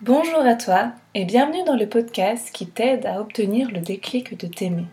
[0.00, 4.48] Bonjour à toi et bienvenue dans le podcast qui t'aide à obtenir le déclic de
[4.48, 4.86] t'aimer.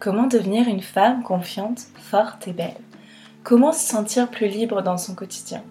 [0.00, 2.80] Comment devenir une femme confiante, forte et belle?
[3.44, 5.62] Comment se sentir plus libre dans son quotidien?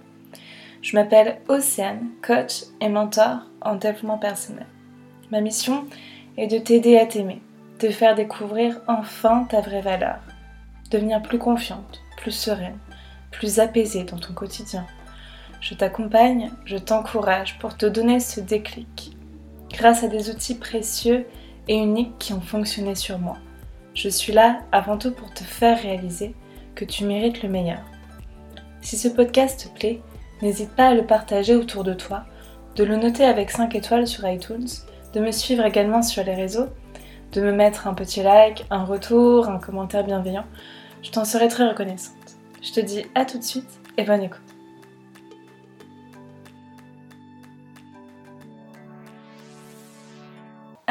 [0.84, 4.68] Je m'appelle Océane, coach et mentor en développement personnel.
[5.32, 5.86] Ma mission
[6.38, 7.42] est de t'aider à t'aimer,
[7.80, 10.20] te faire découvrir enfin ta vraie valeur,
[10.92, 12.78] devenir plus confiante, plus sereine,
[13.32, 14.86] plus apaisée dans ton quotidien
[15.66, 19.18] je t'accompagne, je t'encourage pour te donner ce déclic,
[19.72, 21.26] grâce à des outils précieux
[21.68, 23.38] et uniques qui ont fonctionné sur moi.
[23.96, 26.36] Je suis là avant tout pour te faire réaliser
[26.76, 27.82] que tu mérites le meilleur.
[28.82, 30.02] Si ce podcast te plaît,
[30.44, 32.26] n'hésite pas à le partager autour de toi,
[32.76, 34.68] de le noter avec 5 étoiles sur iTunes,
[35.16, 36.68] de me suivre également sur les réseaux,
[37.32, 40.46] de me mettre un petit like, un retour, un commentaire bienveillant.
[41.02, 42.38] Je t'en serai très reconnaissante.
[42.62, 44.55] Je te dis à tout de suite et bonne écoute.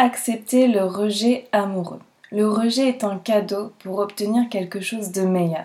[0.04, 2.00] Accepter le rejet amoureux.
[2.30, 5.64] Le rejet est un cadeau pour obtenir quelque chose de meilleur.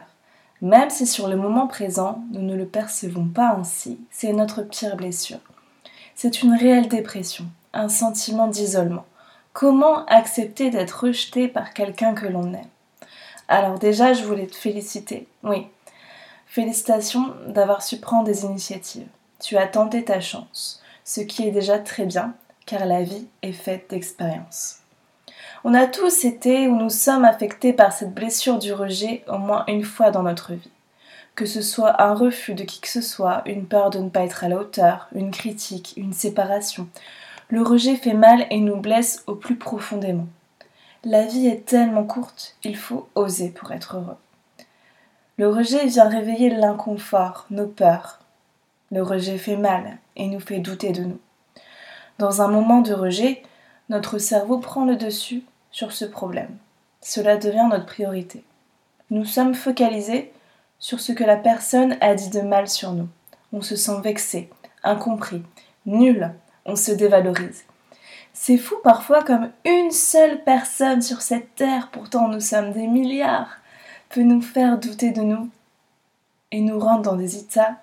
[0.61, 4.95] Même si sur le moment présent, nous ne le percevons pas ainsi, c'est notre pire
[4.95, 5.39] blessure.
[6.16, 9.05] C'est une réelle dépression, un sentiment d'isolement.
[9.52, 12.63] Comment accepter d'être rejeté par quelqu'un que l'on aime?
[13.50, 15.28] Alors déjà, je voulais te féliciter.
[15.44, 15.67] Oui,
[16.45, 19.08] félicitations d'avoir su prendre des initiatives.
[19.41, 22.35] Tu as tenté ta chance, ce qui est déjà très bien
[22.70, 24.81] car la vie est faite d'expériences.
[25.64, 29.64] On a tous été ou nous sommes affectés par cette blessure du rejet au moins
[29.67, 30.70] une fois dans notre vie.
[31.34, 34.22] Que ce soit un refus de qui que ce soit, une peur de ne pas
[34.22, 36.88] être à la hauteur, une critique, une séparation,
[37.47, 40.28] le rejet fait mal et nous blesse au plus profondément.
[41.03, 44.17] La vie est tellement courte, il faut oser pour être heureux.
[45.38, 48.20] Le rejet vient réveiller l'inconfort, nos peurs.
[48.92, 51.20] Le rejet fait mal et nous fait douter de nous.
[52.20, 53.44] Dans un moment de rejet,
[53.88, 56.58] notre cerveau prend le dessus sur ce problème.
[57.00, 58.44] Cela devient notre priorité.
[59.09, 60.34] Nous sommes focalisés
[60.79, 63.08] sur ce que la personne a dit de mal sur nous.
[63.53, 64.50] On se sent vexé,
[64.84, 65.44] incompris,
[65.85, 66.34] nul,
[66.66, 67.63] on se dévalorise.
[68.34, 73.59] C'est fou parfois comme une seule personne sur cette terre, pourtant nous sommes des milliards,
[74.09, 75.50] peut nous faire douter de nous
[76.52, 77.78] et nous rendre dans des états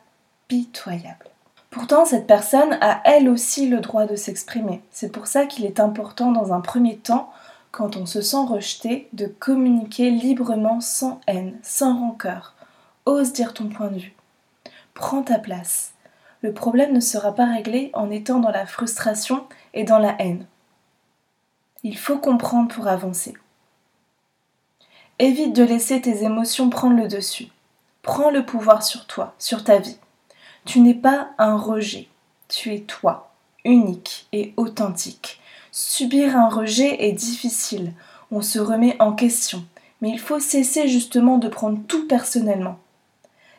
[0.46, 1.30] pitoyables.
[1.76, 4.80] Pourtant, cette personne a elle aussi le droit de s'exprimer.
[4.90, 7.30] C'est pour ça qu'il est important dans un premier temps,
[7.70, 12.54] quand on se sent rejeté, de communiquer librement sans haine, sans rancœur.
[13.04, 14.14] Ose dire ton point de vue.
[14.94, 15.92] Prends ta place.
[16.40, 19.44] Le problème ne sera pas réglé en étant dans la frustration
[19.74, 20.46] et dans la haine.
[21.82, 23.34] Il faut comprendre pour avancer.
[25.18, 27.48] Évite de laisser tes émotions prendre le dessus.
[28.00, 29.98] Prends le pouvoir sur toi, sur ta vie.
[30.66, 32.08] Tu n'es pas un rejet,
[32.48, 33.30] tu es toi,
[33.64, 35.40] unique et authentique.
[35.70, 37.92] Subir un rejet est difficile,
[38.32, 39.64] on se remet en question,
[40.00, 42.80] mais il faut cesser justement de prendre tout personnellement.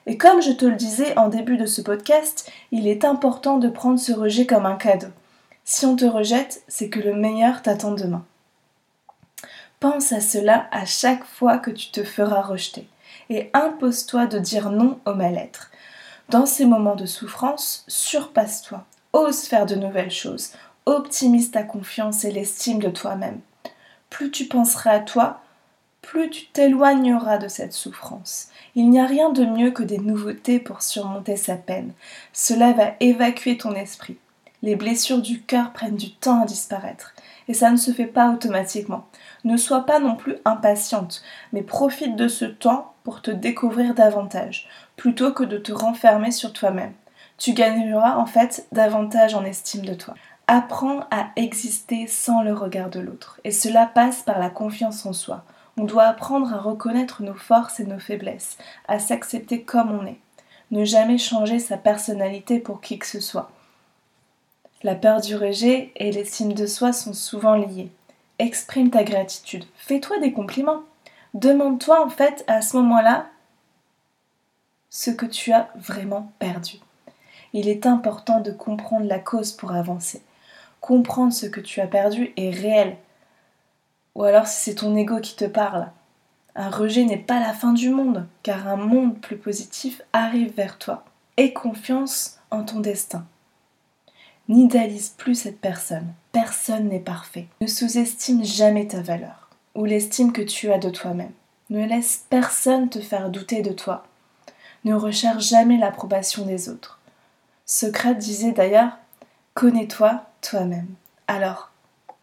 [0.06, 3.70] Et comme je te le disais en début de ce podcast, il est important de
[3.70, 5.08] prendre ce rejet comme un cadeau.
[5.64, 8.26] Si on te rejette, c'est que le meilleur t'attend demain.
[9.80, 12.90] Pense à cela à chaque fois que tu te feras rejeter
[13.30, 15.72] et impose-toi de dire non au mal-être.
[16.30, 20.52] Dans ces moments de souffrance, surpasse-toi, ose faire de nouvelles choses,
[20.86, 23.40] optimise ta confiance et l'estime de toi-même.
[24.10, 25.40] Plus tu penseras à toi,
[26.02, 28.50] plus tu t'éloigneras de cette souffrance.
[28.76, 31.94] Il n'y a rien de mieux que des nouveautés pour surmonter sa peine.
[32.34, 34.18] Cela va évacuer ton esprit.
[34.64, 37.14] Les blessures du cœur prennent du temps à disparaître,
[37.48, 39.06] et ça ne se fait pas automatiquement.
[39.44, 44.68] Ne sois pas non plus impatiente, mais profite de ce temps pour te découvrir davantage,
[44.96, 46.94] plutôt que de te renfermer sur toi-même.
[47.38, 50.16] Tu gagneras en fait davantage en estime de toi.
[50.48, 55.14] Apprends à exister sans le regard de l'autre, et cela passe par la confiance en
[55.14, 55.44] soi.
[55.78, 58.58] On doit apprendre à reconnaître nos forces et nos faiblesses,
[58.88, 60.20] à s'accepter comme on est.
[60.72, 63.52] Ne jamais changer sa personnalité pour qui que ce soit.
[64.84, 67.90] La peur du rejet et l'estime de soi sont souvent liées.
[68.38, 70.84] Exprime ta gratitude, fais-toi des compliments.
[71.34, 73.26] Demande-toi en fait à ce moment-là
[74.92, 76.78] ce que tu as vraiment perdu.
[77.54, 80.22] Il est important de comprendre la cause pour avancer.
[80.80, 82.98] Comprendre ce que tu as perdu est réel.
[84.14, 85.90] Ou alors si c'est ton ego qui te parle.
[86.56, 90.78] Un rejet n'est pas la fin du monde, car un monde plus positif arrive vers
[90.78, 91.04] toi.
[91.38, 93.26] Aie confiance en ton destin.
[94.50, 96.14] N'idéalise plus cette personne.
[96.32, 97.48] Personne n'est parfait.
[97.60, 101.34] Ne sous-estime jamais ta valeur ou l'estime que tu as de toi-même.
[101.70, 104.06] Ne laisse personne te faire douter de toi.
[104.86, 107.00] Ne recherche jamais l'approbation des autres.
[107.66, 108.98] Socrate disait d'ailleurs
[109.54, 110.88] Connais-toi toi-même.
[111.28, 111.72] Alors,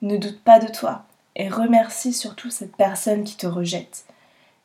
[0.00, 1.04] ne doute pas de toi
[1.36, 4.04] et remercie surtout cette personne qui te rejette.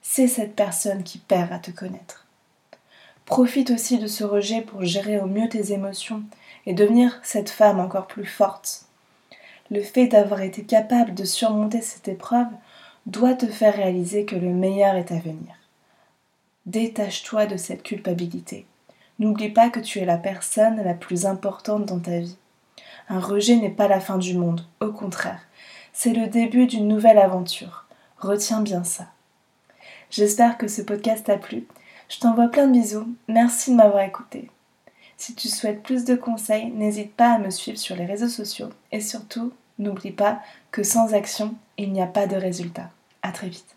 [0.02, 2.26] C'est cette personne qui perd à te connaître.
[3.30, 6.24] Profite aussi de ce rejet pour gérer au mieux tes émotions
[6.66, 8.86] et devenir cette femme encore plus forte.
[9.70, 12.48] Le fait d'avoir été capable de surmonter cette épreuve
[13.06, 15.56] doit te faire réaliser que le meilleur est à venir.
[16.66, 18.66] Détache-toi de cette culpabilité.
[19.20, 22.38] N'oublie pas que tu es la personne la plus importante dans ta vie.
[23.10, 25.42] Un rejet n'est pas la fin du monde, au contraire,
[25.94, 27.86] c'est le début d'une nouvelle aventure.
[28.18, 29.06] Retiens bien ça.
[30.10, 31.68] J'espère que ce podcast t'a plu.
[32.10, 33.08] Je t'envoie plein de bisous.
[33.28, 34.50] Merci de m'avoir écouté.
[35.18, 38.70] Si tu souhaites plus de conseils, n'hésite pas à me suivre sur les réseaux sociaux
[38.92, 40.42] et surtout, n'oublie pas
[40.72, 42.90] que sans action, il n'y a pas de résultat.
[43.22, 43.76] À très vite.